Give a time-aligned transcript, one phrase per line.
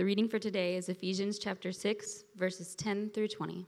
[0.00, 3.66] The reading for today is Ephesians chapter 6, verses 10 through 20.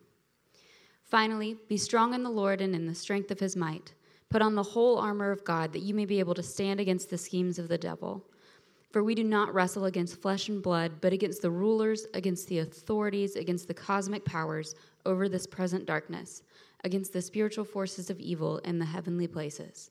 [1.03, 3.93] Finally, be strong in the Lord and in the strength of his might.
[4.31, 7.11] Put on the whole armor of God that you may be able to stand against
[7.11, 8.25] the schemes of the devil.
[8.93, 12.61] For we do not wrestle against flesh and blood, but against the rulers, against the
[12.61, 14.75] authorities, against the cosmic powers
[15.05, 16.45] over this present darkness,
[16.83, 19.91] against the spiritual forces of evil in the heavenly places.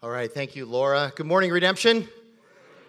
[0.00, 1.12] All right, thank you, Laura.
[1.16, 2.08] Good morning, Redemption.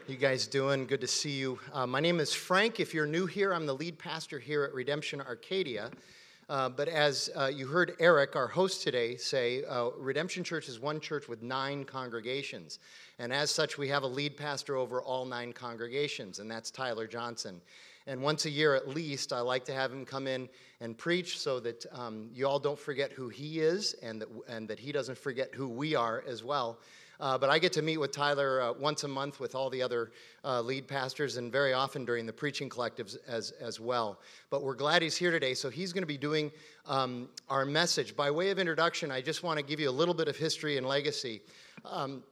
[0.07, 0.85] You guys doing?
[0.85, 1.57] Good to see you.
[1.73, 2.79] Uh, my name is Frank.
[2.79, 5.89] If you're new here, I'm the lead pastor here at Redemption Arcadia.
[6.49, 10.80] Uh, but as uh, you heard Eric, our host today, say, uh, Redemption Church is
[10.80, 12.77] one church with nine congregations.
[13.17, 17.07] And as such, we have a lead pastor over all nine congregations, and that's Tyler
[17.07, 17.59] Johnson.
[18.05, 20.49] And once a year at least, I like to have him come in
[20.80, 24.67] and preach so that um, you all don't forget who he is and that, and
[24.67, 26.80] that he doesn't forget who we are as well.
[27.20, 29.81] Uh, but I get to meet with Tyler uh, once a month with all the
[29.81, 30.12] other
[30.45, 34.20] uh, lead pastors and very often during the preaching collectives as, as well.
[34.50, 35.53] But we're glad he's here today.
[35.53, 36.52] So he's going to be doing
[36.86, 38.16] um, our message.
[38.16, 40.77] By way of introduction, I just want to give you a little bit of history
[40.77, 41.42] and legacy.
[41.83, 42.23] Um,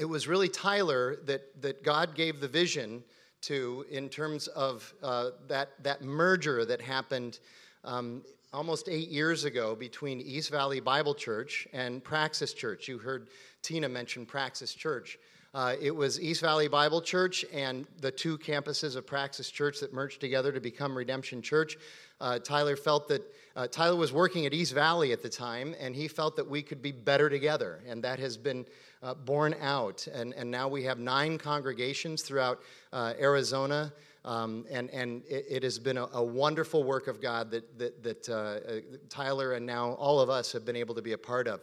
[0.00, 3.04] it was really Tyler that, that God gave the vision
[3.42, 7.38] to in terms of uh, that, that merger that happened
[7.84, 12.86] um, almost eight years ago between East Valley Bible Church and Praxis Church.
[12.86, 13.28] You heard
[13.62, 15.18] Tina mention Praxis Church.
[15.54, 19.92] Uh, it was East Valley Bible Church and the two campuses of Praxis Church that
[19.92, 21.76] merged together to become Redemption Church.
[22.20, 23.22] Uh, Tyler felt that
[23.56, 26.62] uh, Tyler was working at East Valley at the time, and he felt that we
[26.62, 28.64] could be better together, and that has been
[29.02, 30.06] uh, borne out.
[30.06, 32.62] And, and now we have nine congregations throughout
[32.92, 33.92] uh, Arizona.
[34.24, 38.02] Um, and and it, it, has been a, a, wonderful work of God that, that,
[38.04, 41.48] that uh, Tyler and now all of us have been able to be a part
[41.48, 41.60] of.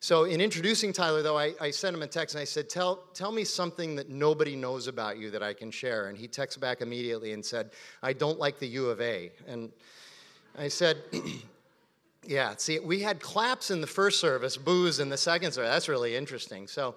[0.00, 3.08] So, in introducing Tyler, though, I, I, sent him a text and I said, tell,
[3.12, 6.08] tell me something that nobody knows about you that I can share.
[6.08, 9.30] And he texted back immediately and said, I don't like the U of A.
[9.46, 9.70] And
[10.56, 10.96] I said,
[12.28, 15.70] Yeah, see, we had claps in the first service, boos in the second service.
[15.70, 16.66] That's really interesting.
[16.66, 16.94] So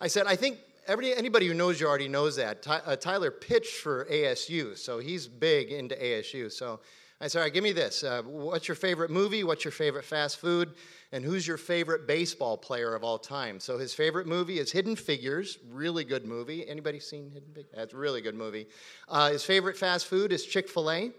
[0.00, 0.58] I said, I think
[0.90, 2.62] every, anybody who knows you already knows that.
[2.62, 6.50] Ty, uh, Tyler pitched for ASU, so he's big into ASU.
[6.50, 6.80] So
[7.20, 8.02] I said, All right, give me this.
[8.02, 9.44] Uh, what's your favorite movie?
[9.44, 10.74] What's your favorite fast food?
[11.12, 13.58] and who's your favorite baseball player of all time?
[13.58, 16.68] So his favorite movie is Hidden Figures, really good movie.
[16.68, 17.72] Anybody seen Hidden Figures?
[17.74, 18.66] That's a really good movie.
[19.08, 21.10] Uh, his favorite fast food is Chick Fil A,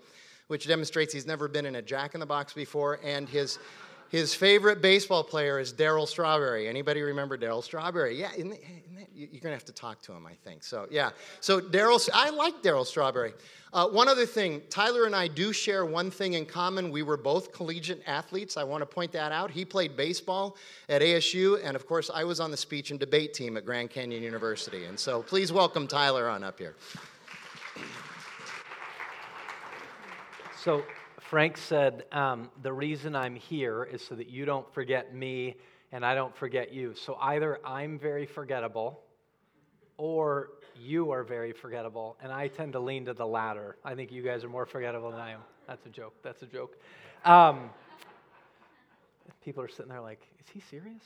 [0.48, 3.60] which demonstrates he's never been in a Jack in the Box before, and his
[4.12, 6.68] his favorite baseball player is Darryl Strawberry.
[6.68, 8.20] Anybody remember Darryl Strawberry?
[8.20, 10.66] Yeah, isn't that, isn't that, you're going to have to talk to him, I think.
[10.66, 11.12] So, yeah.
[11.40, 13.32] So, Darryl, I like Darryl Strawberry.
[13.72, 16.92] Uh, one other thing Tyler and I do share one thing in common.
[16.92, 18.58] We were both collegiate athletes.
[18.58, 19.50] I want to point that out.
[19.50, 20.58] He played baseball
[20.90, 23.92] at ASU, and of course, I was on the speech and debate team at Grand
[23.92, 24.84] Canyon University.
[24.84, 26.76] And so, please welcome Tyler on up here.
[30.58, 30.84] So,
[31.32, 35.56] Frank said, um, The reason I'm here is so that you don't forget me
[35.94, 36.94] and I don't forget you.
[36.94, 39.00] So either I'm very forgettable
[39.96, 42.18] or you are very forgettable.
[42.22, 43.78] And I tend to lean to the latter.
[43.82, 45.40] I think you guys are more forgettable than I am.
[45.70, 46.16] That's a joke.
[46.22, 46.76] That's a joke.
[47.24, 47.70] Um,
[49.42, 51.04] people are sitting there like, Is he serious?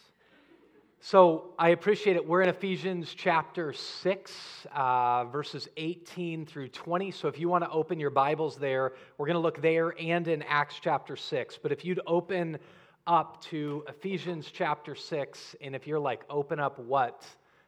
[1.02, 2.28] So I appreciate it.
[2.28, 4.32] We're in Ephesians chapter 6,
[4.74, 7.12] uh, verses 18 through 20.
[7.12, 10.28] So if you want to open your Bibles there, we're going to look there and
[10.28, 11.60] in Acts chapter 6.
[11.62, 12.58] But if you'd open
[13.06, 17.24] up to Ephesians chapter 6, and if you're like, open up what?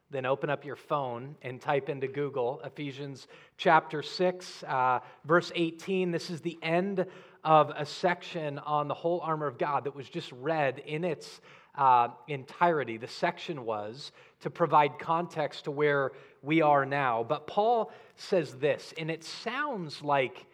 [0.09, 3.27] Then open up your phone and type into Google Ephesians
[3.57, 6.11] chapter 6, uh, verse 18.
[6.11, 7.05] This is the end
[7.43, 11.39] of a section on the whole armor of God that was just read in its
[11.77, 12.97] uh, entirety.
[12.97, 17.25] The section was to provide context to where we are now.
[17.27, 20.45] But Paul says this, and it sounds like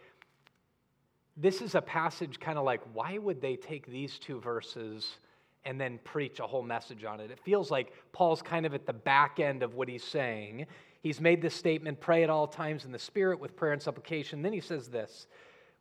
[1.36, 5.18] this is a passage kind of like, why would they take these two verses
[5.64, 7.30] and then preach a whole message on it?
[7.30, 10.66] It feels like Paul's kind of at the back end of what he's saying.
[11.00, 14.42] He's made this statement pray at all times in the Spirit with prayer and supplication.
[14.42, 15.26] Then he says this,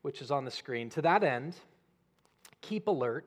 [0.01, 1.55] which is on the screen To that end,
[2.61, 3.25] keep alert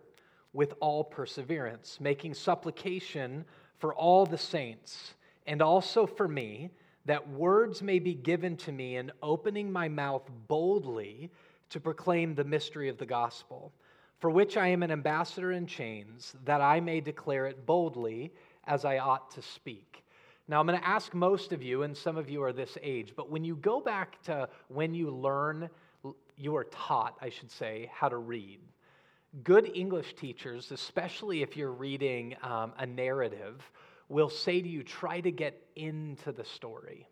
[0.56, 3.44] with all perseverance, making supplication
[3.78, 5.12] for all the saints,
[5.46, 6.70] and also for me,
[7.04, 11.30] that words may be given to me in opening my mouth boldly
[11.68, 13.70] to proclaim the mystery of the gospel,
[14.18, 18.32] for which I am an ambassador in chains, that I may declare it boldly
[18.64, 20.04] as I ought to speak.
[20.48, 23.12] Now, I'm going to ask most of you, and some of you are this age,
[23.14, 25.68] but when you go back to when you learn,
[26.38, 28.60] you are taught, I should say, how to read.
[29.44, 33.60] Good English teachers, especially if you're reading um, a narrative,
[34.08, 37.08] will say to you, try to get into the story.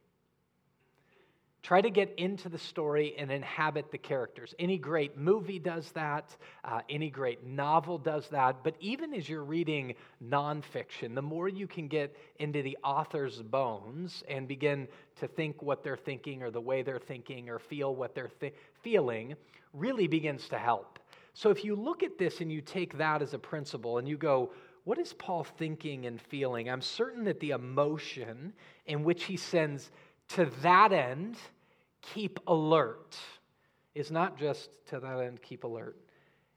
[1.63, 4.55] Try to get into the story and inhabit the characters.
[4.59, 8.63] Any great movie does that, uh, any great novel does that.
[8.63, 14.23] But even as you're reading nonfiction, the more you can get into the author's bones
[14.29, 14.89] and begin
[15.21, 18.55] to think what they're thinking or the way they're thinking or feel what they're th-
[18.83, 19.35] feeling,
[19.73, 20.99] really begins to help.
[21.35, 24.17] So if you look at this and you take that as a principle and you
[24.17, 24.53] go,
[24.85, 26.71] what is Paul thinking and feeling?
[26.71, 28.53] I'm certain that the emotion
[28.87, 29.91] in which he sends
[30.29, 31.37] to that end,
[32.01, 33.17] keep alert,
[33.95, 35.97] is not just to that end, keep alert.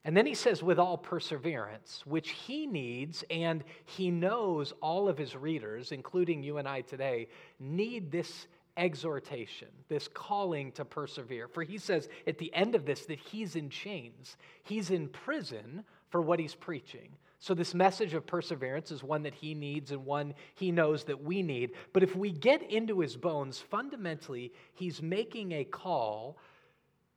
[0.04, 5.18] And then he says, with all perseverance, which he needs, and he knows all of
[5.18, 7.28] his readers, including you and I today,
[7.58, 8.46] need this
[8.78, 11.48] exhortation, this calling to persevere.
[11.48, 15.84] For he says at the end of this that he's in chains, he's in prison
[16.08, 17.10] for what he's preaching.
[17.40, 21.22] So, this message of perseverance is one that he needs and one he knows that
[21.22, 21.72] we need.
[21.92, 26.36] But if we get into his bones, fundamentally, he's making a call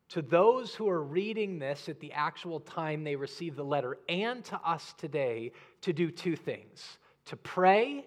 [0.10, 4.44] to those who are reading this at the actual time they receive the letter and
[4.44, 8.06] to us today to do two things to pray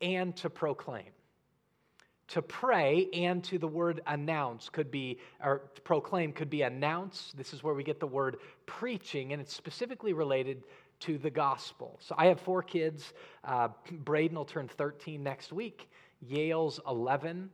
[0.00, 1.10] and to proclaim
[2.30, 7.32] to pray and to the word announce could be, or proclaim could be announce.
[7.36, 8.36] This is where we get the word
[8.66, 10.62] preaching, and it's specifically related
[11.00, 11.98] to the gospel.
[12.00, 13.12] So I have four kids.
[13.42, 15.90] Uh, Braden will turn 13 next week,
[16.20, 17.50] Yale's 11.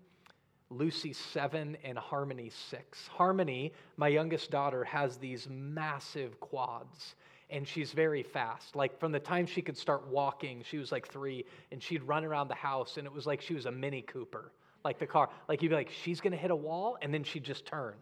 [0.69, 3.06] Lucy's seven and Harmony six.
[3.06, 7.14] Harmony, my youngest daughter, has these massive quads
[7.50, 8.75] and she's very fast.
[8.75, 12.25] Like from the time she could start walking, she was like three, and she'd run
[12.25, 14.50] around the house, and it was like she was a Mini Cooper
[14.87, 15.29] like the car.
[15.49, 17.94] Like you'd be like, she's going to hit a wall, and then she'd just turn.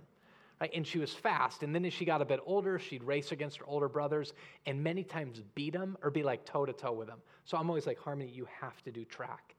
[0.60, 0.70] Right?
[0.72, 1.64] And she was fast.
[1.64, 4.32] And then as she got a bit older, she'd race against her older brothers
[4.66, 7.18] and many times beat them or be like toe to toe with them.
[7.44, 9.56] So I'm always like, Harmony, you have to do track.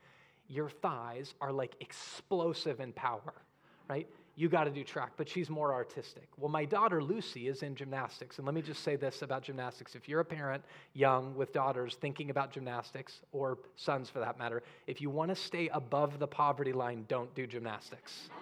[0.48, 3.33] Your thighs are like explosive in power,
[3.89, 4.07] right?
[4.35, 6.27] You got to do track, but she's more artistic.
[6.37, 8.37] Well, my daughter Lucy is in gymnastics.
[8.37, 9.95] And let me just say this about gymnastics.
[9.95, 14.61] If you're a parent young with daughters thinking about gymnastics, or sons for that matter,
[14.87, 18.29] if you want to stay above the poverty line, don't do gymnastics.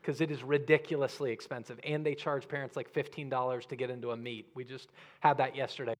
[0.00, 1.78] Because it is ridiculously expensive.
[1.84, 4.46] And they charge parents like $15 to get into a meet.
[4.54, 4.88] We just
[5.20, 5.96] had that yesterday.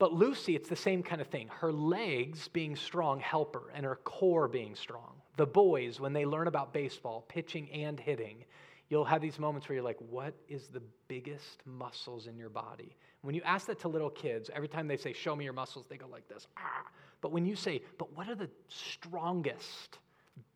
[0.00, 1.46] But Lucy, it's the same kind of thing.
[1.46, 5.21] Her legs being strong help her, and her core being strong.
[5.36, 8.44] The boys, when they learn about baseball, pitching and hitting,
[8.88, 12.94] you'll have these moments where you're like, what is the biggest muscles in your body?
[13.22, 15.86] When you ask that to little kids, every time they say, show me your muscles,
[15.88, 16.46] they go like this.
[16.58, 16.86] Ah.
[17.22, 19.98] But when you say, but what are the strongest,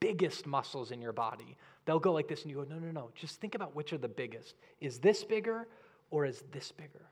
[0.01, 1.57] biggest muscles in your body?
[1.87, 3.11] They'll go like this, and you go, no, no, no.
[3.15, 4.57] Just think about which are the biggest.
[4.81, 5.69] Is this bigger
[6.11, 7.07] or is this bigger?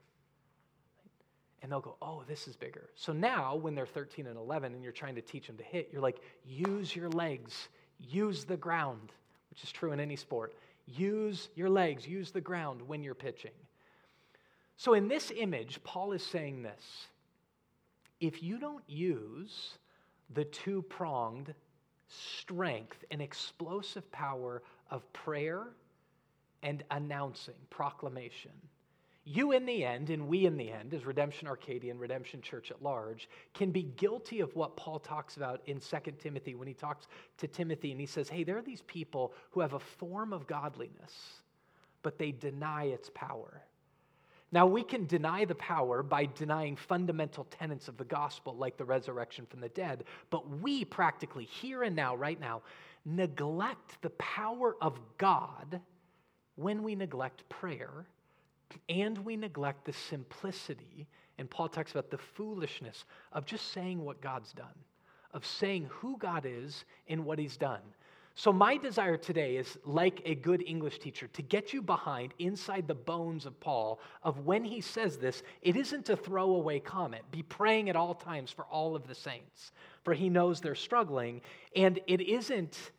[1.64, 2.90] And they'll go, oh, this is bigger.
[2.94, 5.88] So now, when they're 13 and 11 and you're trying to teach them to hit,
[5.90, 7.68] you're like, use your legs,
[7.98, 9.12] use the ground,
[9.48, 10.54] which is true in any sport.
[10.86, 13.52] Use your legs, use the ground when you're pitching.
[14.76, 17.06] So, in this image, Paul is saying this
[18.20, 19.78] if you don't use
[20.34, 21.54] the two pronged
[22.08, 25.68] strength and explosive power of prayer
[26.62, 28.52] and announcing, proclamation,
[29.24, 32.70] you in the end, and we in the end, as Redemption Arcadia and Redemption Church
[32.70, 36.74] at large, can be guilty of what Paul talks about in 2 Timothy when he
[36.74, 37.06] talks
[37.38, 40.46] to Timothy and he says, Hey, there are these people who have a form of
[40.46, 41.40] godliness,
[42.02, 43.62] but they deny its power.
[44.52, 48.84] Now, we can deny the power by denying fundamental tenets of the gospel, like the
[48.84, 52.62] resurrection from the dead, but we practically, here and now, right now,
[53.06, 55.80] neglect the power of God
[56.56, 58.06] when we neglect prayer
[58.88, 61.06] and we neglect the simplicity
[61.38, 64.78] And Paul talks about the foolishness of just saying what God's done,
[65.32, 67.80] of saying who God is and what he's done.
[68.36, 72.88] So, my desire today is like a good English teacher to get you behind inside
[72.88, 77.22] the bones of Paul of when he says this, it isn't a throwaway comment.
[77.30, 79.70] Be praying at all times for all of the saints,
[80.02, 81.42] for he knows they're struggling.
[81.76, 82.90] And it isn't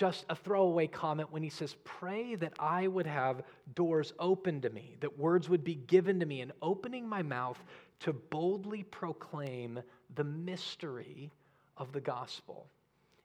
[0.00, 3.42] just a throwaway comment when he says, Pray that I would have
[3.74, 7.62] doors open to me, that words would be given to me, and opening my mouth
[8.00, 9.78] to boldly proclaim
[10.14, 11.30] the mystery
[11.76, 12.66] of the gospel.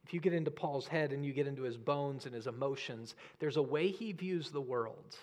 [0.04, 3.16] If you get into Paul's head and you get into his bones and his emotions,
[3.40, 5.16] there's a way he views the world,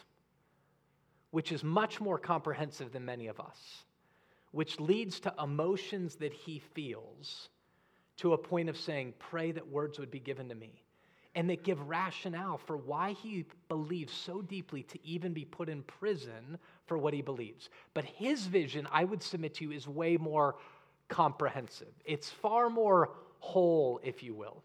[1.32, 3.84] which is much more comprehensive than many of us,
[4.52, 7.50] which leads to emotions that he feels
[8.16, 10.82] to a point of saying, Pray that words would be given to me.
[11.34, 15.82] And that give rationale for why he believes so deeply to even be put in
[15.82, 17.70] prison for what he believes.
[17.94, 20.56] But his vision, I would submit to you, is way more
[21.08, 21.92] comprehensive.
[22.04, 24.62] It's far more whole, if you will.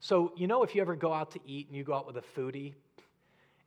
[0.00, 2.16] So, you know, if you ever go out to eat and you go out with
[2.16, 2.74] a foodie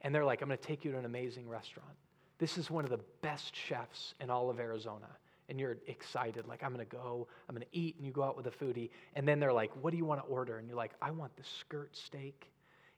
[0.02, 1.96] and they're like, I'm going to take you to an amazing restaurant.
[2.40, 5.08] This is one of the best chefs in all of Arizona.
[5.52, 8.48] And you're excited, like, I'm to go, I'm to eat, and you go out with
[8.48, 8.90] a foodie.
[9.16, 10.58] And then they're like, What do you want to order?
[10.58, 12.50] And you're like, I want the skirt steak.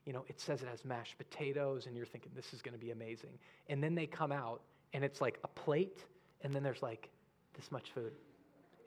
[0.06, 2.92] You know, it says it has mashed potatoes, and you're thinking, This is to be
[2.92, 3.38] amazing.
[3.68, 6.04] And then they come out, and it's like a plate,
[6.42, 7.10] and then there's like
[7.56, 8.12] this much food.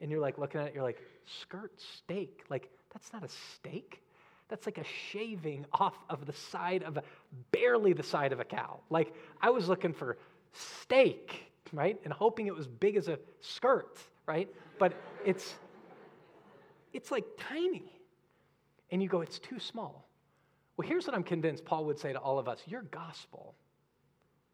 [0.00, 1.02] And you're like looking at it, you're like,
[1.42, 2.44] Skirt steak?
[2.48, 4.00] Like, that's not a steak.
[4.48, 7.02] That's like a shaving off of the side of a,
[7.52, 8.80] barely the side of a cow.
[8.90, 10.16] Like I was looking for
[10.52, 11.98] steak, right?
[12.04, 14.48] And hoping it was big as a skirt, right?
[14.78, 14.94] But
[15.24, 15.54] it's,
[16.92, 17.92] it's like tiny.
[18.90, 20.08] And you go, it's too small.
[20.76, 23.54] Well, here's what I'm convinced Paul would say to all of us your gospel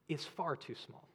[0.09, 1.09] is far too small.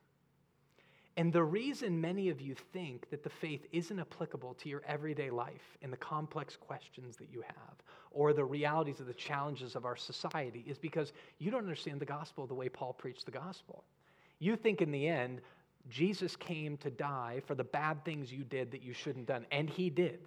[1.17, 5.29] And the reason many of you think that the faith isn't applicable to your everyday
[5.29, 7.75] life and the complex questions that you have,
[8.11, 12.05] or the realities of the challenges of our society, is because you don't understand the
[12.05, 13.83] gospel the way Paul preached the gospel.
[14.39, 15.41] You think in the end,
[15.89, 19.69] Jesus came to die for the bad things you did that you shouldn't done, and
[19.69, 20.19] he did.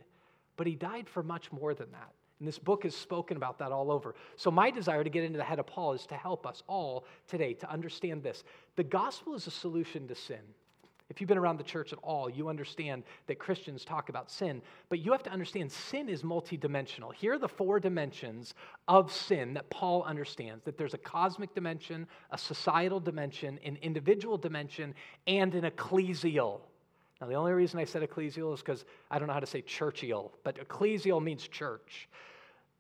[0.56, 2.12] But he died for much more than that.
[2.38, 4.16] And this book is spoken about that all over.
[4.36, 7.06] So, my desire to get into the head of Paul is to help us all
[7.28, 8.42] today to understand this.
[8.74, 10.40] The gospel is a solution to sin.
[11.08, 14.62] If you've been around the church at all, you understand that Christians talk about sin,
[14.88, 17.12] but you have to understand sin is multidimensional.
[17.14, 18.54] Here are the four dimensions
[18.88, 24.38] of sin that Paul understands that there's a cosmic dimension, a societal dimension, an individual
[24.38, 24.94] dimension,
[25.26, 26.60] and an ecclesial.
[27.20, 29.62] Now, the only reason I said ecclesial is because I don't know how to say
[29.62, 32.08] churchial, but ecclesial means church.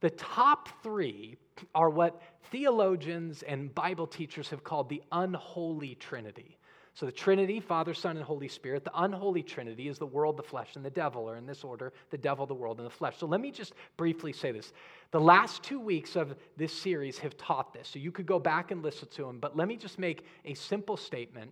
[0.00, 1.36] The top three
[1.76, 6.58] are what theologians and Bible teachers have called the unholy trinity.
[6.94, 10.42] So the Trinity, Father, Son, and Holy Spirit, the unholy Trinity is the world, the
[10.42, 13.16] flesh, and the devil, or in this order, the devil, the world, and the flesh.
[13.16, 14.74] So let me just briefly say this.
[15.10, 17.88] The last two weeks of this series have taught this.
[17.88, 20.52] So you could go back and listen to them, but let me just make a
[20.52, 21.50] simple statement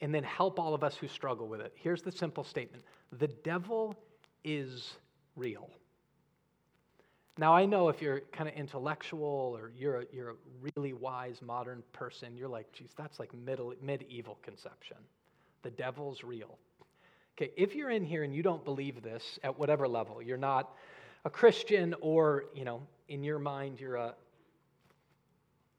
[0.00, 1.72] and then help all of us who struggle with it.
[1.76, 2.82] Here's the simple statement
[3.12, 3.94] The devil
[4.42, 4.94] is
[5.36, 5.70] real.
[7.38, 11.40] Now, I know if you're kind of intellectual or you're a, you're a really wise
[11.40, 14.96] modern person, you're like, geez, that's like middle, medieval conception.
[15.62, 16.58] The devil's real.
[17.36, 20.74] Okay, if you're in here and you don't believe this at whatever level, you're not
[21.24, 24.14] a Christian or, you know, in your mind, you're a,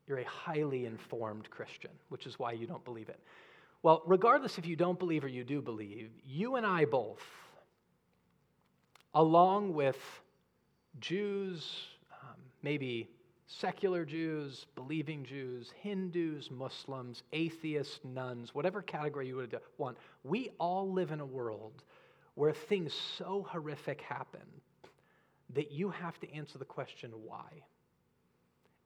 [0.08, 3.20] you're a highly informed Christian, which is why you don't believe it.
[3.84, 7.22] Well, regardless if you don't believe or you do believe, you and I both,
[9.14, 9.98] along with
[11.00, 13.10] Jews, um, maybe
[13.48, 20.92] secular Jews, believing Jews, Hindus, Muslims, atheists, nuns, whatever category you would want, we all
[20.92, 21.84] live in a world
[22.36, 24.42] where things so horrific happen
[25.56, 27.64] that you have to answer the question why.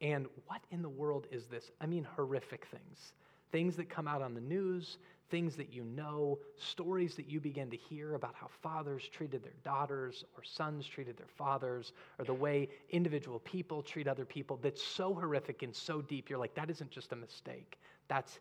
[0.02, 1.72] And what in the world is this?
[1.80, 3.14] I mean, horrific things.
[3.54, 4.98] Things that come out on the news,
[5.30, 9.54] things that you know, stories that you begin to hear about how fathers treated their
[9.64, 14.84] daughters or sons treated their fathers, or the way individual people treat other people that's
[14.84, 18.40] so horrific and so deep, you're like, that isn't just a mistake, that's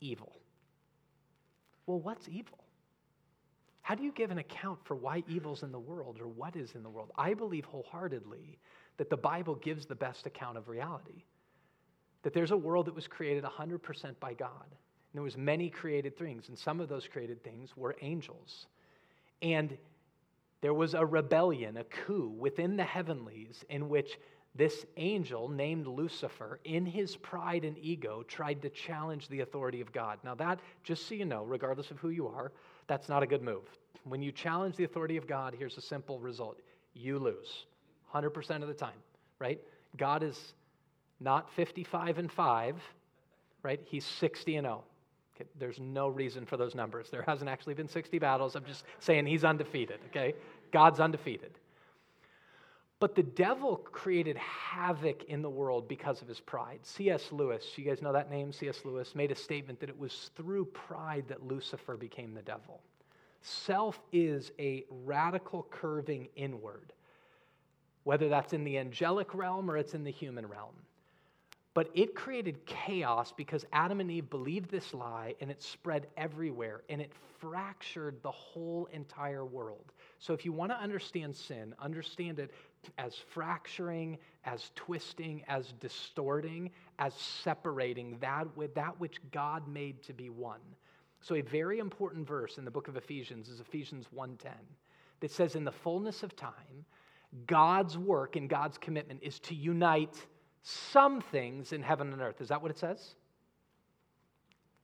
[0.00, 0.32] evil.
[1.86, 2.58] Well, what's evil?
[3.82, 6.74] How do you give an account for why evil's in the world or what is
[6.74, 7.10] in the world?
[7.16, 8.58] I believe wholeheartedly
[8.96, 11.24] that the Bible gives the best account of reality.
[12.22, 16.18] That there's a world that was created 100% by God And there was many created
[16.18, 18.66] things, and some of those created things were angels.
[19.40, 19.76] And
[20.60, 24.18] there was a rebellion, a coup within the heavenlies in which
[24.54, 29.92] this angel named Lucifer, in his pride and ego, tried to challenge the authority of
[29.92, 30.18] God.
[30.24, 32.50] Now, that, just so you know, regardless of who you are,
[32.88, 33.64] That's not a good move.
[34.04, 36.58] When you challenge the authority of God, here's a simple result
[36.94, 37.66] you lose
[38.12, 38.98] 100% of the time,
[39.38, 39.60] right?
[39.96, 40.54] God is
[41.20, 42.76] not 55 and 5,
[43.62, 43.80] right?
[43.84, 44.84] He's 60 and 0.
[45.36, 47.10] Okay, there's no reason for those numbers.
[47.10, 48.56] There hasn't actually been 60 battles.
[48.56, 50.34] I'm just saying he's undefeated, okay?
[50.72, 51.52] God's undefeated.
[53.00, 56.80] But the devil created havoc in the world because of his pride.
[56.82, 57.30] C.S.
[57.30, 58.52] Lewis, you guys know that name?
[58.52, 58.80] C.S.
[58.84, 62.80] Lewis made a statement that it was through pride that Lucifer became the devil.
[63.40, 66.92] Self is a radical curving inward,
[68.02, 70.74] whether that's in the angelic realm or it's in the human realm.
[71.78, 76.82] But it created chaos because Adam and Eve believed this lie and it spread everywhere
[76.88, 79.92] and it fractured the whole entire world.
[80.18, 82.50] So if you want to understand sin, understand it
[82.98, 90.12] as fracturing, as twisting, as distorting, as separating that with that which God made to
[90.12, 90.58] be one.
[91.20, 94.50] So a very important verse in the book of Ephesians is Ephesians 1:10
[95.20, 96.84] that says in the fullness of time
[97.46, 100.26] God's work and God's commitment is to unite
[100.68, 102.40] some things in heaven and earth.
[102.40, 103.14] Is that what it says?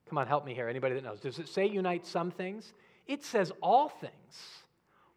[0.08, 0.68] Come on, help me here.
[0.68, 1.20] Anybody that knows.
[1.20, 2.72] Does it say unite some things?
[3.06, 4.12] It says all things.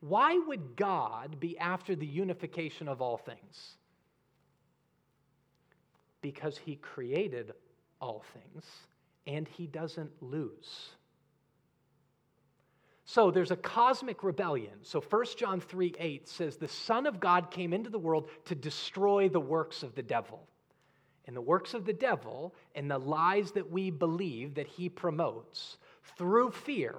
[0.01, 3.77] Why would God be after the unification of all things?
[6.21, 7.53] Because he created
[8.01, 8.65] all things
[9.25, 10.89] and he doesn't lose.
[13.05, 14.79] So there's a cosmic rebellion.
[14.81, 18.55] So 1 John 3 8 says, The Son of God came into the world to
[18.55, 20.45] destroy the works of the devil.
[21.27, 25.77] And the works of the devil and the lies that we believe that he promotes
[26.17, 26.95] through fear.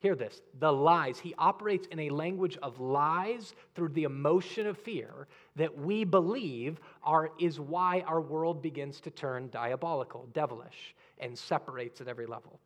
[0.00, 1.18] Hear this the lies.
[1.18, 6.80] He operates in a language of lies through the emotion of fear that we believe
[7.02, 12.60] are, is why our world begins to turn diabolical, devilish, and separates at every level.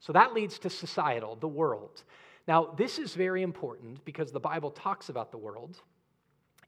[0.00, 2.04] So that leads to societal, the world.
[2.46, 5.82] Now, this is very important because the Bible talks about the world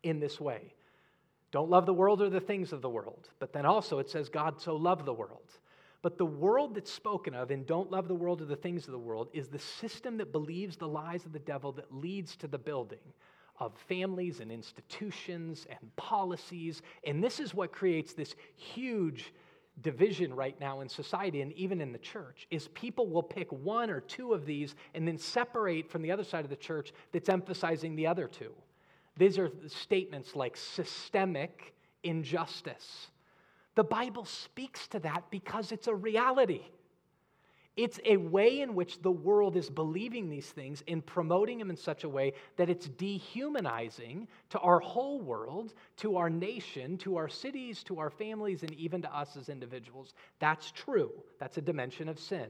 [0.03, 0.75] in this way.
[1.53, 3.29] Don't love the world or the things of the world.
[3.39, 5.51] But then also it says, God so loved the world.
[6.03, 8.93] But the world that's spoken of in Don't Love the World or the Things of
[8.93, 12.49] the World is the system that believes the lies of the devil that leads to
[12.49, 13.01] the building
[13.59, 16.81] of families and institutions and policies.
[17.05, 19.35] And this is what creates this huge
[19.83, 23.89] division right now in society and even in the church is people will pick one
[23.89, 27.29] or two of these and then separate from the other side of the church that's
[27.29, 28.53] emphasizing the other two
[29.21, 33.09] these are statements like systemic injustice
[33.75, 36.63] the bible speaks to that because it's a reality
[37.77, 41.77] it's a way in which the world is believing these things and promoting them in
[41.77, 47.29] such a way that it's dehumanizing to our whole world, to our nation, to our
[47.29, 50.15] cities, to our families, and even to us as individuals.
[50.41, 51.11] That's true.
[51.39, 52.49] That's a dimension of sin.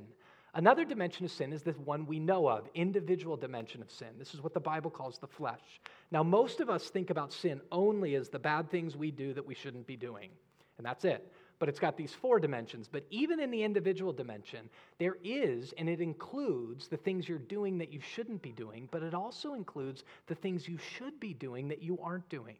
[0.54, 4.08] Another dimension of sin is the one we know of, individual dimension of sin.
[4.18, 5.80] This is what the Bible calls the flesh.
[6.10, 9.46] Now, most of us think about sin only as the bad things we do that
[9.46, 10.30] we shouldn't be doing,
[10.78, 12.88] and that's it but it's got these four dimensions.
[12.90, 17.78] But even in the individual dimension, there is, and it includes the things you're doing
[17.78, 21.68] that you shouldn't be doing, but it also includes the things you should be doing
[21.68, 22.56] that you aren't doing.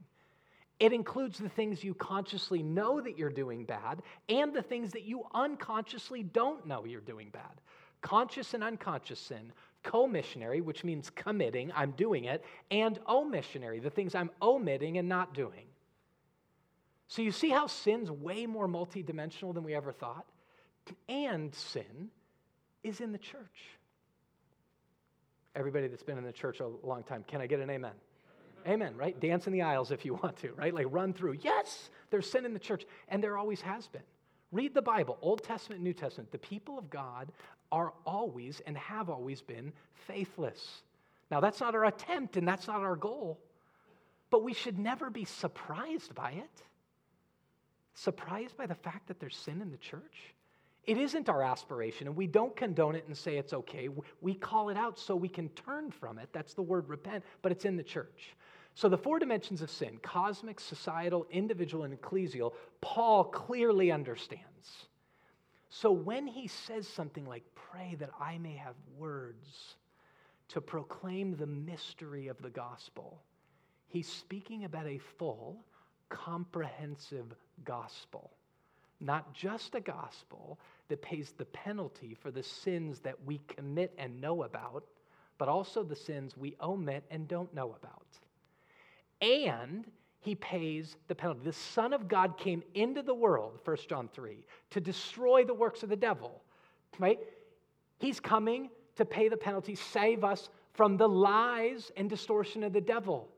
[0.79, 5.05] It includes the things you consciously know that you're doing bad and the things that
[5.05, 7.61] you unconsciously don't know you're doing bad.
[8.00, 13.90] Conscious and unconscious sin, co missionary, which means committing, I'm doing it, and omissionary, the
[13.90, 15.66] things I'm omitting and not doing.
[17.08, 20.26] So you see how sin's way more multidimensional than we ever thought?
[21.08, 22.10] And sin
[22.82, 23.78] is in the church.
[25.56, 27.92] Everybody that's been in the church a long time, can I get an amen?
[28.66, 29.18] Amen, right?
[29.18, 30.72] Dance in the aisles if you want to, right?
[30.72, 31.38] Like run through.
[31.42, 34.02] Yes, there's sin in the church, and there always has been.
[34.52, 36.30] Read the Bible, Old Testament, New Testament.
[36.32, 37.30] The people of God
[37.72, 39.72] are always and have always been
[40.06, 40.83] faithless.
[41.30, 43.38] Now, that's not our attempt and that's not our goal,
[44.30, 46.62] but we should never be surprised by it
[48.00, 50.35] surprised by the fact that there's sin in the church?
[50.85, 53.88] It isn't our aspiration, and we don't condone it and say it's okay.
[54.20, 56.30] We call it out so we can turn from it.
[56.33, 58.35] That's the word repent, but it's in the church.
[58.74, 64.87] So, the four dimensions of sin cosmic, societal, individual, and ecclesial Paul clearly understands.
[65.70, 69.76] So, when he says something like, Pray that I may have words
[70.48, 73.22] to proclaim the mystery of the gospel,
[73.87, 75.64] he's speaking about a full,
[76.09, 77.33] comprehensive
[77.64, 78.33] gospel.
[78.98, 84.20] Not just a gospel that pays the penalty for the sins that we commit and
[84.20, 84.85] know about,
[85.38, 88.06] but also the sins we omit and don't know about.
[89.22, 89.87] And
[90.20, 91.40] he pays the penalty.
[91.44, 95.83] The Son of God came into the world, 1 John 3, to destroy the works
[95.83, 96.42] of the devil,
[96.98, 97.18] right?
[97.98, 102.80] He's coming to pay the penalty, save us from the lies and distortion of the
[102.80, 103.28] devil,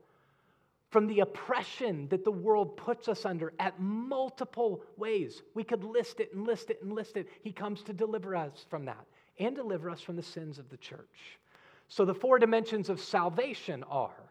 [0.89, 5.41] from the oppression that the world puts us under at multiple ways.
[5.53, 7.27] We could list it and list it and list it.
[7.41, 9.05] He comes to deliver us from that
[9.39, 11.39] and deliver us from the sins of the church.
[11.87, 14.29] So the four dimensions of salvation are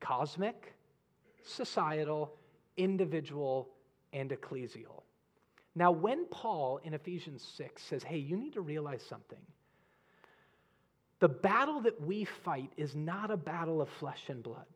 [0.00, 0.74] cosmic,
[1.48, 2.34] societal,
[2.76, 3.68] individual,
[4.12, 5.02] and ecclesial.
[5.74, 9.38] Now, when Paul in Ephesians 6 says, hey, you need to realize something,
[11.20, 14.66] the battle that we fight is not a battle of flesh and blood,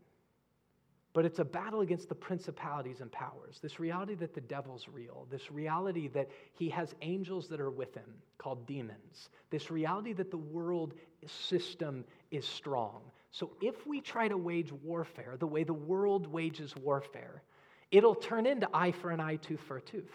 [1.13, 3.59] but it's a battle against the principalities and powers.
[3.63, 7.95] This reality that the devil's real, this reality that he has angels that are with
[7.95, 10.95] him called demons, this reality that the world
[11.27, 13.03] system is strong.
[13.33, 17.43] So if we try to wage warfare the way the world wages warfare,
[17.91, 20.13] it'll turn into eye for an eye, tooth for a tooth.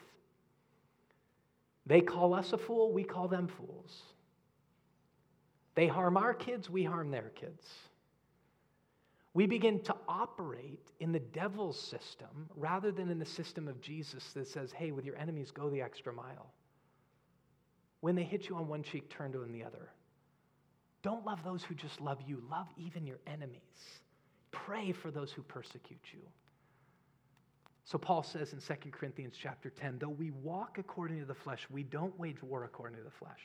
[1.88, 4.03] They call us a fool, we call them fools.
[5.73, 7.65] They harm our kids, we harm their kids.
[9.34, 14.32] We begin to operate in the devil's system rather than in the system of Jesus
[14.34, 16.51] that says, hey, with your enemies, go the extra mile.
[18.01, 19.89] When they hit you on one cheek, turn to them the other.
[21.08, 23.62] Don't love those who just love you, love even your enemies.
[24.52, 26.20] Pray for those who persecute you.
[27.86, 31.65] So Paul says in 2 Corinthians chapter 10, though we walk according to the flesh,
[31.72, 33.39] we don't wage war according to the flesh.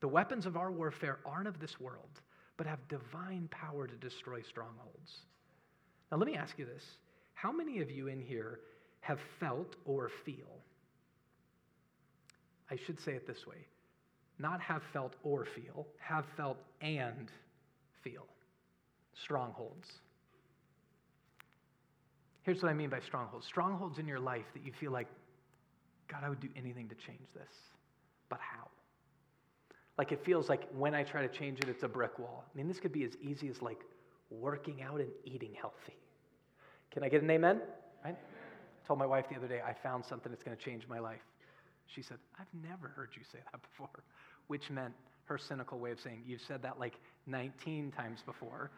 [0.00, 2.20] The weapons of our warfare aren't of this world,
[2.58, 5.20] but have divine power to destroy strongholds.
[6.10, 6.84] Now let me ask you this.
[7.32, 8.60] How many of you in here
[9.00, 10.60] have felt or feel?
[12.70, 13.68] I should say it this way.
[14.42, 17.30] Not have felt or feel, have felt and
[18.02, 18.26] feel.
[19.22, 19.88] Strongholds.
[22.42, 25.06] Here's what I mean by strongholds strongholds in your life that you feel like,
[26.10, 27.52] God, I would do anything to change this.
[28.28, 28.66] But how?
[29.96, 32.44] Like it feels like when I try to change it, it's a brick wall.
[32.52, 33.78] I mean, this could be as easy as like
[34.28, 35.96] working out and eating healthy.
[36.90, 37.60] Can I get an amen?
[38.04, 38.16] Right?
[38.16, 40.98] I told my wife the other day, I found something that's going to change my
[40.98, 41.20] life.
[41.86, 44.02] She said, I've never heard you say that before,
[44.48, 46.94] which meant her cynical way of saying, You've said that like
[47.26, 48.70] 19 times before.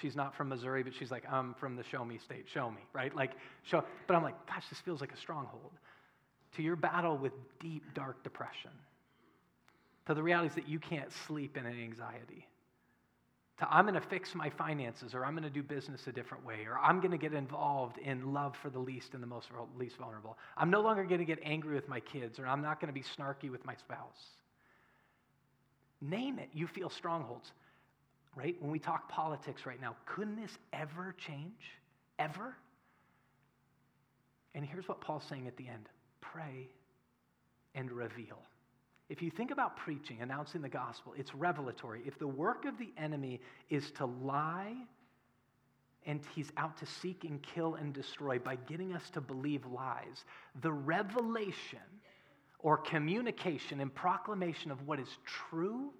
[0.00, 2.80] She's not from Missouri, but she's like, I'm from the show me state, show me,
[2.94, 3.14] right?
[3.14, 3.84] Like, show.
[4.06, 5.72] But I'm like, gosh, this feels like a stronghold.
[6.56, 8.70] To your battle with deep, dark depression,
[10.06, 12.46] to the realities that you can't sleep in an anxiety,
[13.58, 16.44] to I'm going to fix my finances, or I'm going to do business a different
[16.44, 19.48] way, or I'm going to get involved in love for the least and the most
[19.78, 20.38] least vulnerable.
[20.56, 22.98] I'm no longer going to get angry with my kids, or I'm not going to
[22.98, 24.38] be snarky with my spouse.
[26.02, 26.50] Name it.
[26.52, 27.52] You feel strongholds
[28.34, 28.56] right?
[28.60, 31.78] When we talk politics right now, couldn't this ever change?
[32.18, 32.56] Ever?
[34.54, 35.88] And here's what Paul's saying at the end
[36.20, 36.68] pray
[37.74, 38.38] and reveal.
[39.08, 42.02] If you think about preaching, announcing the gospel, it's revelatory.
[42.06, 44.74] If the work of the enemy is to lie
[46.06, 50.24] and he's out to seek and kill and destroy by getting us to believe lies,
[50.62, 51.80] the revelation
[52.62, 55.90] or communication and proclamation of what is true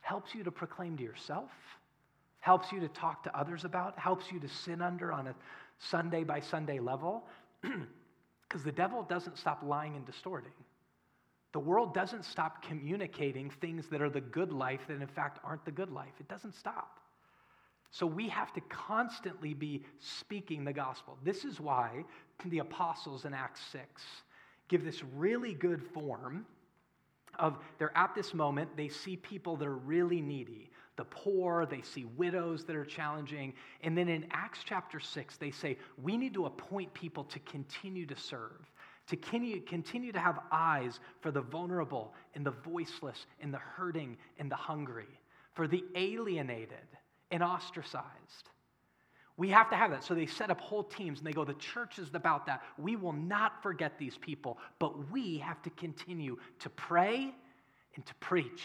[0.00, 1.50] helps you to proclaim to yourself,
[2.40, 5.34] helps you to talk to others about, helps you to sin under on a
[5.78, 7.24] Sunday by Sunday level.
[8.48, 10.50] Because the devil doesn't stop lying and distorting.
[11.52, 15.64] The world doesn't stop communicating things that are the good life that, in fact, aren't
[15.64, 16.14] the good life.
[16.18, 16.98] It doesn't stop.
[17.92, 21.16] So we have to constantly be speaking the gospel.
[21.22, 22.04] This is why
[22.44, 24.02] the apostles in Acts 6
[24.70, 26.46] give this really good form
[27.38, 31.82] of they're at this moment, they see people that are really needy, the poor, they
[31.82, 33.52] see widows that are challenging.
[33.82, 38.06] And then in Acts chapter 6, they say, we need to appoint people to continue
[38.06, 38.70] to serve,
[39.08, 44.50] to continue to have eyes for the vulnerable and the voiceless and the hurting and
[44.50, 45.08] the hungry,
[45.54, 46.86] for the alienated
[47.30, 48.50] and ostracized.
[49.36, 50.04] We have to have that.
[50.04, 52.62] So they set up whole teams and they go, the church is about that.
[52.76, 57.32] We will not forget these people, but we have to continue to pray
[57.96, 58.62] and to preach.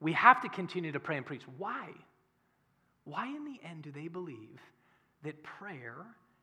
[0.00, 1.42] We have to continue to pray and preach.
[1.58, 1.88] Why?
[3.04, 4.60] Why, in the end, do they believe
[5.22, 5.96] that prayer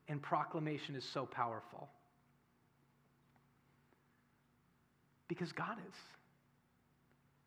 [0.08, 1.90] and proclamation is so powerful?
[5.28, 5.96] Because God is.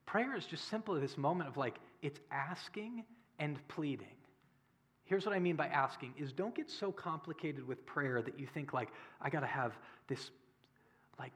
[0.07, 3.05] Prayer is just simply this moment of like, it's asking
[3.39, 4.07] and pleading.
[5.07, 8.47] Here's what I mean by asking is don't get so complicated with prayer that you
[8.47, 8.91] think like
[9.21, 9.73] I got to have
[10.09, 10.31] this
[11.19, 11.33] like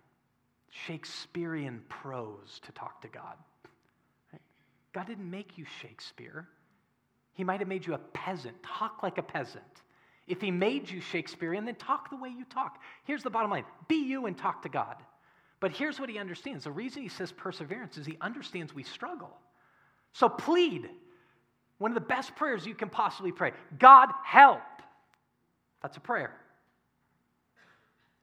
[0.70, 3.36] Shakespearean prose to talk to God.
[4.92, 6.48] God didn't make you Shakespeare.
[7.34, 8.60] He might have made you a peasant.
[8.62, 9.64] Talk like a peasant.
[10.26, 12.78] If he made you Shakespearean, then talk the way you talk.
[13.04, 14.96] Here's the bottom line be you and talk to God.
[15.60, 19.36] But here's what he understands the reason he says perseverance is he understands we struggle.
[20.12, 20.88] So plead.
[21.80, 24.60] One of the best prayers you can possibly pray God, help.
[25.82, 26.30] That's a prayer.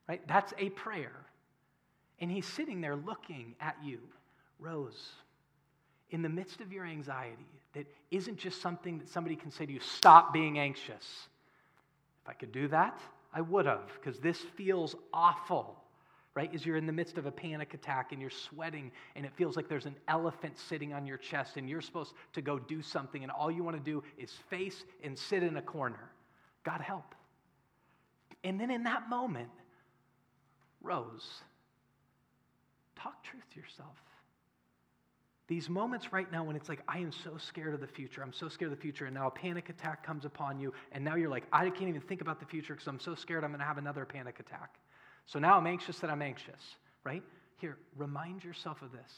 [0.08, 0.26] Right?
[0.28, 1.12] That's a prayer.
[2.20, 3.98] And he's sitting there looking at you,
[4.60, 5.10] Rose,
[6.12, 9.74] in the midst of your anxiety that isn't just something that somebody can say to
[9.74, 11.28] you, stop being anxious.
[12.24, 13.00] If I could do that,
[13.34, 15.82] I would have, because this feels awful
[16.38, 16.54] right?
[16.54, 19.56] Is you're in the midst of a panic attack and you're sweating and it feels
[19.56, 23.24] like there's an elephant sitting on your chest and you're supposed to go do something
[23.24, 26.12] and all you want to do is face and sit in a corner.
[26.64, 27.16] God help.
[28.44, 29.50] And then in that moment,
[30.84, 31.28] Rose,
[32.96, 33.98] talk truth to yourself.
[35.48, 38.34] These moments right now when it's like, I am so scared of the future, I'm
[38.34, 41.16] so scared of the future, and now a panic attack comes upon you, and now
[41.16, 43.62] you're like, I can't even think about the future because I'm so scared I'm going
[43.62, 44.76] to have another panic attack.
[45.28, 47.22] So now I'm anxious that I'm anxious, right?
[47.58, 49.12] Here, remind yourself of this.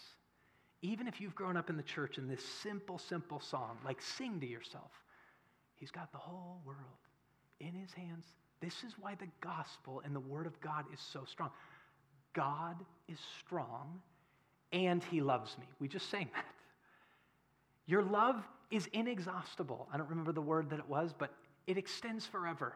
[0.81, 4.39] Even if you've grown up in the church in this simple, simple song, like sing
[4.39, 4.91] to yourself,
[5.75, 6.79] He's got the whole world
[7.59, 8.25] in His hands.
[8.59, 11.51] This is why the gospel and the word of God is so strong.
[12.33, 12.75] God
[13.07, 14.01] is strong
[14.73, 15.65] and He loves me.
[15.79, 16.45] We just sang that.
[17.85, 19.87] Your love is inexhaustible.
[19.93, 21.31] I don't remember the word that it was, but
[21.65, 22.73] it extends forever.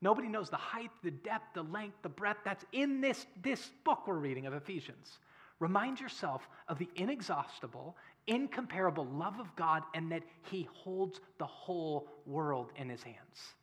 [0.00, 4.06] Nobody knows the height, the depth, the length, the breadth that's in this, this book
[4.06, 5.18] we're reading of Ephesians.
[5.58, 7.96] Remind yourself of the inexhaustible,
[8.28, 13.54] incomparable love of God and that He holds the whole world in His hands.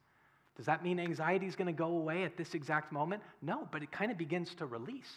[0.57, 3.21] Does that mean anxiety is going to go away at this exact moment?
[3.41, 5.13] No, but it kind of begins to release.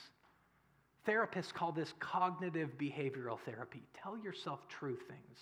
[1.06, 3.82] Therapists call this cognitive behavioral therapy.
[4.00, 5.38] Tell yourself true things.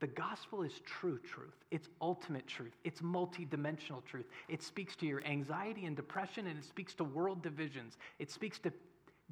[0.00, 1.56] The gospel is true truth.
[1.70, 2.74] It's ultimate truth.
[2.84, 4.26] It's multidimensional truth.
[4.48, 7.98] It speaks to your anxiety and depression, and it speaks to world divisions.
[8.18, 8.72] It speaks to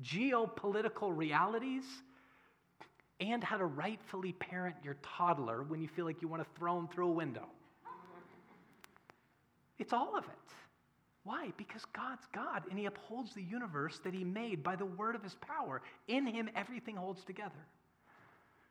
[0.03, 1.85] geopolitical realities
[3.21, 6.79] and how to rightfully parent your toddler when you feel like you want to throw
[6.79, 7.47] him through a window.
[9.79, 10.31] It's all of it.
[11.25, 11.53] Why?
[11.57, 15.23] Because God's God and He upholds the universe that He made by the word of
[15.23, 15.83] His power.
[16.09, 17.67] In Him, everything holds together.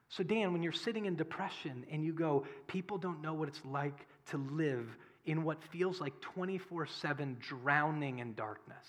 [0.10, 3.62] So, Dan, when you're sitting in depression and you go, people don't know what it's
[3.66, 4.86] like to live
[5.26, 8.86] in what feels like 24 7 drowning in darkness,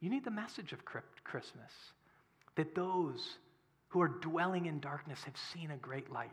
[0.00, 1.72] you need the message of Christmas
[2.56, 3.38] that those
[3.88, 6.30] who are dwelling in darkness have seen a great light.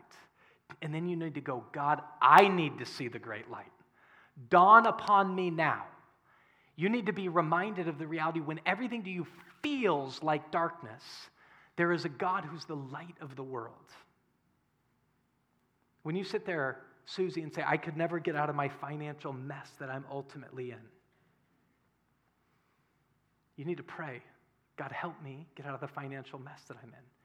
[0.82, 3.72] And then you need to go, God, I need to see the great light.
[4.50, 5.84] Dawn upon me now.
[6.74, 9.26] You need to be reminded of the reality when everything to you
[9.62, 11.02] feels like darkness
[11.76, 13.92] there is a God who's the light of the world.
[16.02, 19.32] When you sit there, Susie, and say, I could never get out of my financial
[19.32, 20.80] mess that I'm ultimately in,
[23.56, 24.22] you need to pray
[24.76, 27.15] God, help me get out of the financial mess that I'm in.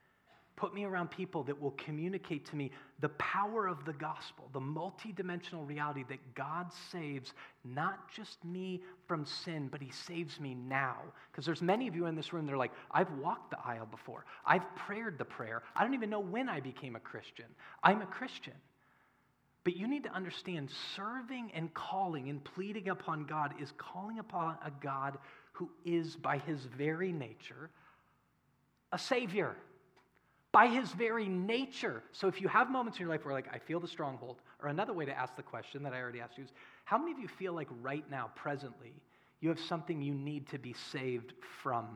[0.62, 2.70] Put me around people that will communicate to me
[3.00, 7.32] the power of the gospel, the multidimensional reality that God saves
[7.64, 10.98] not just me from sin, but He saves me now.
[11.32, 13.86] Because there's many of you in this room that are like, I've walked the aisle
[13.86, 15.64] before, I've prayed the prayer.
[15.74, 17.46] I don't even know when I became a Christian.
[17.82, 18.54] I'm a Christian.
[19.64, 24.58] But you need to understand serving and calling and pleading upon God is calling upon
[24.64, 25.18] a God
[25.54, 27.68] who is, by his very nature,
[28.92, 29.56] a Savior
[30.52, 32.02] by his very nature.
[32.12, 34.68] So if you have moments in your life where, like, I feel the stronghold, or
[34.68, 36.52] another way to ask the question that I already asked you is,
[36.84, 38.92] how many of you feel like right now, presently,
[39.40, 41.88] you have something you need to be saved from?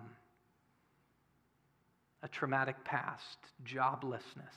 [2.23, 4.57] A traumatic past, joblessness,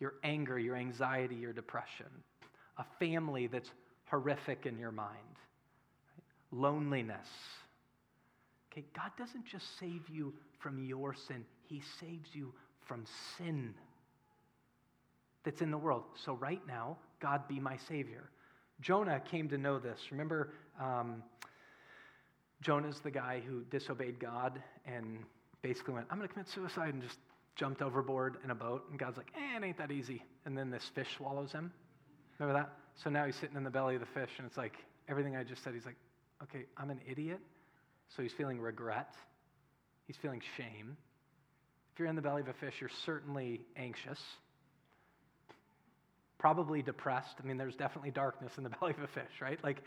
[0.00, 2.06] your anger, your anxiety, your depression,
[2.78, 3.70] a family that's
[4.06, 5.10] horrific in your mind,
[6.50, 7.28] loneliness.
[8.72, 12.52] Okay, God doesn't just save you from your sin, he saves you
[12.86, 13.04] from
[13.36, 13.74] sin
[15.44, 16.04] that's in the world.
[16.24, 18.30] So, right now, God be my Savior.
[18.80, 19.98] Jonah came to know this.
[20.10, 21.22] Remember, um,
[22.60, 25.18] Jonah's the guy who disobeyed God and
[25.62, 27.18] basically went, I'm going to commit suicide, and just
[27.56, 28.84] jumped overboard in a boat.
[28.90, 30.22] And God's like, eh, it ain't that easy.
[30.44, 31.72] And then this fish swallows him.
[32.38, 32.72] Remember that?
[33.02, 34.76] So now he's sitting in the belly of the fish, and it's like
[35.08, 35.74] everything I just said.
[35.74, 35.96] He's like,
[36.42, 37.40] okay, I'm an idiot.
[38.16, 39.14] So he's feeling regret,
[40.06, 40.96] he's feeling shame.
[41.94, 44.18] If you're in the belly of a fish, you're certainly anxious,
[46.38, 47.36] probably depressed.
[47.40, 49.62] I mean, there's definitely darkness in the belly of a fish, right?
[49.62, 49.80] Like,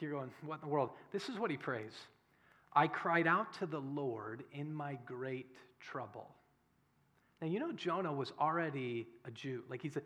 [0.00, 0.90] you're going, what in the world?
[1.12, 1.92] This is what he prays
[2.74, 5.46] I cried out to the Lord in my great
[5.80, 6.28] trouble.
[7.40, 9.62] Now, you know, Jonah was already a Jew.
[9.70, 10.02] Like, he's a,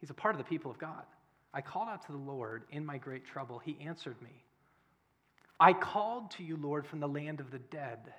[0.00, 1.04] he's a part of the people of God.
[1.54, 3.60] I called out to the Lord in my great trouble.
[3.60, 4.42] He answered me.
[5.60, 8.12] I called to you, Lord, from the land of the dead.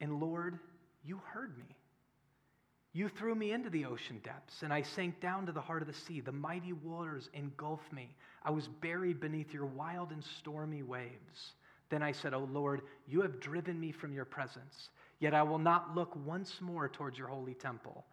[0.00, 0.58] And Lord,
[1.04, 1.76] you heard me.
[2.92, 5.88] You threw me into the ocean depths, and I sank down to the heart of
[5.88, 6.20] the sea.
[6.20, 8.16] The mighty waters engulfed me.
[8.42, 11.52] I was buried beneath your wild and stormy waves.
[11.90, 15.58] Then I said, Oh Lord, you have driven me from your presence, yet I will
[15.58, 18.04] not look once more towards your holy temple.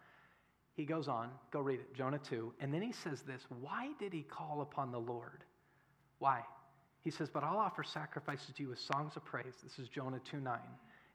[0.74, 2.52] He goes on, go read it, Jonah 2.
[2.60, 5.44] And then he says this Why did he call upon the Lord?
[6.18, 6.42] Why?
[7.02, 9.54] He says, But I'll offer sacrifices to you with songs of praise.
[9.62, 10.58] This is Jonah 2 9.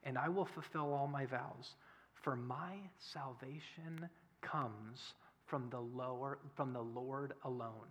[0.04, 1.74] And I will fulfill all my vows.
[2.22, 2.76] For my
[3.12, 4.08] salvation
[4.40, 5.14] comes
[5.46, 7.88] from the, lower, from the Lord alone.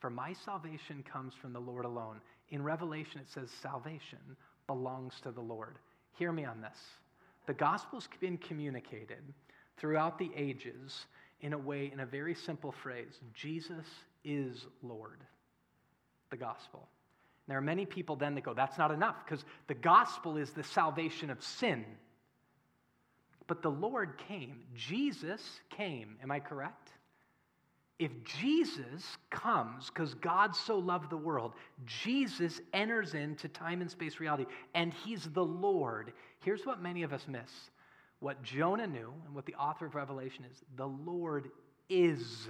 [0.00, 2.20] For my salvation comes from the Lord alone.
[2.50, 4.18] In Revelation, it says salvation
[4.66, 5.78] belongs to the Lord.
[6.12, 6.78] Hear me on this.
[7.46, 9.22] The gospel's been communicated
[9.78, 11.06] throughout the ages
[11.40, 13.86] in a way, in a very simple phrase Jesus
[14.24, 15.20] is Lord.
[16.30, 16.88] The gospel.
[17.48, 20.64] There are many people then that go, that's not enough, because the gospel is the
[20.64, 21.84] salvation of sin.
[23.46, 24.62] But the Lord came.
[24.74, 26.16] Jesus came.
[26.22, 26.90] Am I correct?
[27.98, 31.54] If Jesus comes because God so loved the world,
[31.86, 36.12] Jesus enters into time and space reality and he's the Lord.
[36.40, 37.50] Here's what many of us miss
[38.20, 41.50] what Jonah knew and what the author of Revelation is the Lord
[41.88, 42.48] is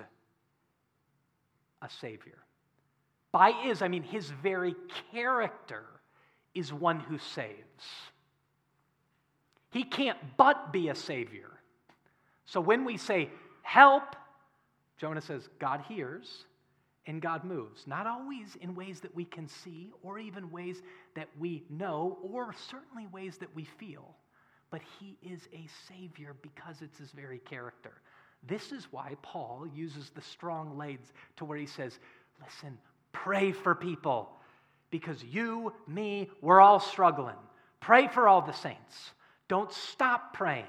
[1.82, 2.38] a Savior.
[3.36, 4.74] By is, I mean his very
[5.12, 5.84] character
[6.54, 7.84] is one who saves.
[9.72, 11.50] He can't but be a Savior.
[12.46, 13.28] So when we say,
[13.60, 14.16] help,
[14.96, 16.46] Jonah says, God hears
[17.06, 17.86] and God moves.
[17.86, 20.80] Not always in ways that we can see or even ways
[21.14, 24.16] that we know or certainly ways that we feel.
[24.70, 28.00] But he is a Savior because it's his very character.
[28.48, 31.98] This is why Paul uses the strong legs to where he says,
[32.42, 32.78] Listen,
[33.24, 34.30] pray for people
[34.90, 37.36] because you, me, we're all struggling.
[37.80, 39.12] Pray for all the saints.
[39.48, 40.64] Don't stop praying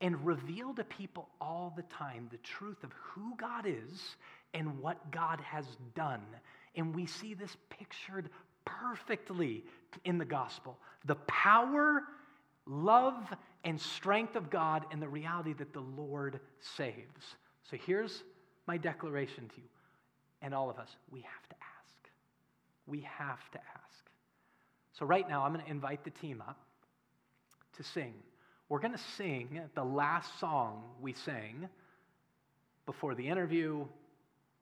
[0.00, 4.16] and reveal to people all the time the truth of who God is
[4.52, 6.22] and what God has done.
[6.74, 8.30] And we see this pictured
[8.64, 9.64] perfectly
[10.04, 12.02] in the gospel the power,
[12.66, 13.32] love,
[13.64, 17.36] and strength of God, and the reality that the Lord saves.
[17.70, 18.22] So here's
[18.66, 19.68] my declaration to you
[20.44, 22.10] and all of us we have to ask.
[22.86, 23.84] We have to ask.
[24.98, 26.60] So, right now, I'm going to invite the team up
[27.76, 28.14] to sing.
[28.68, 31.68] We're going to sing the last song we sang
[32.86, 33.86] before the interview,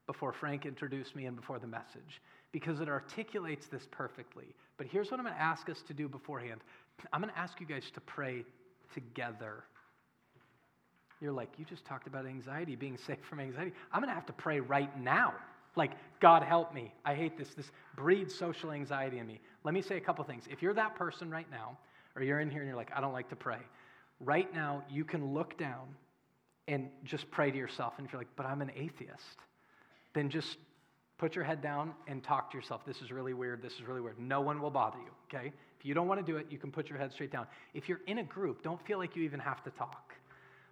[0.07, 4.55] before Frank introduced me, and before the message, because it articulates this perfectly.
[4.79, 6.61] But here's what I'm going to ask us to do beforehand
[7.13, 8.45] I'm going to ask you guys to pray
[8.95, 9.65] together.
[11.21, 13.73] You're like, you just talked about anxiety, being safe from anxiety.
[13.93, 15.35] I'm going to have to pray right now.
[15.75, 16.93] Like, God help me.
[17.05, 17.55] I hate this.
[17.55, 19.41] This breeds social anxiety in me.
[19.65, 20.45] Let me say a couple things.
[20.51, 21.79] If you're that person right now,
[22.15, 23.59] or you're in here and you're like, I don't like to pray,
[24.21, 25.89] right now you can look down
[26.69, 27.95] and just pray to yourself.
[27.97, 29.39] And if you're like, but I'm an atheist,
[30.15, 30.59] then just
[31.19, 32.85] put your head down and talk to yourself.
[32.85, 33.63] This is really weird.
[33.63, 34.19] This is really weird.
[34.19, 35.53] No one will bother you, okay?
[35.79, 37.47] If you don't want to do it, you can put your head straight down.
[37.75, 40.15] If you're in a group, don't feel like you even have to talk.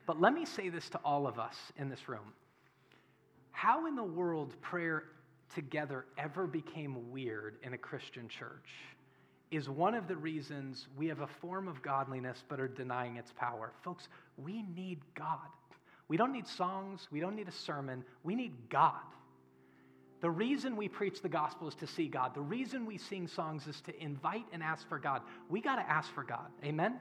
[0.06, 2.32] But let me say this to all of us in this room.
[3.52, 5.04] How in the world prayer
[5.54, 8.68] together ever became weird in a Christian church
[9.50, 13.32] is one of the reasons we have a form of godliness but are denying its
[13.32, 13.72] power.
[13.82, 15.48] Folks, we need God.
[16.08, 19.00] We don't need songs, we don't need a sermon, we need God.
[20.20, 22.34] The reason we preach the gospel is to see God.
[22.34, 25.22] The reason we sing songs is to invite and ask for God.
[25.48, 26.50] We got to ask for God.
[26.62, 26.96] Amen?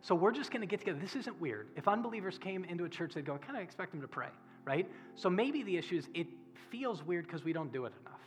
[0.00, 0.98] So we're just going to get together.
[0.98, 1.68] This isn't weird.
[1.76, 4.28] If unbelievers came into a church, they'd go, I kind of expect them to pray,
[4.66, 4.86] right?
[5.14, 6.26] So maybe the issue is it
[6.70, 8.20] feels weird because we don't do it enough.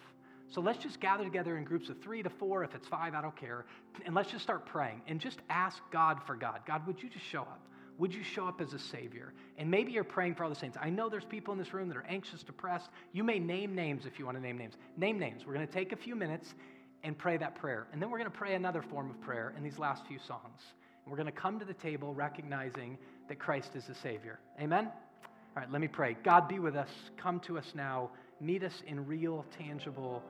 [0.47, 2.63] So let's just gather together in groups of three to four.
[2.63, 3.65] If it's five, I don't care.
[4.05, 6.61] And let's just start praying and just ask God for God.
[6.65, 7.67] God, would you just show up?
[7.99, 9.33] Would you show up as a Savior?
[9.57, 10.77] And maybe you're praying for all the saints.
[10.81, 12.89] I know there's people in this room that are anxious, depressed.
[13.11, 14.75] You may name names if you want to name names.
[14.97, 15.45] Name names.
[15.45, 16.55] We're going to take a few minutes
[17.03, 17.87] and pray that prayer.
[17.91, 20.61] And then we're going to pray another form of prayer in these last few songs.
[21.03, 22.97] And we're going to come to the table recognizing
[23.27, 24.39] that Christ is the Savior.
[24.59, 24.89] Amen?
[25.59, 26.15] All right, let me pray.
[26.23, 26.87] God, be with us.
[27.17, 28.11] Come to us now.
[28.39, 30.23] Meet us in real, tangible,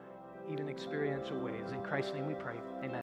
[0.50, 1.70] even experiential ways.
[1.72, 2.56] In Christ's name we pray.
[2.82, 2.98] Amen.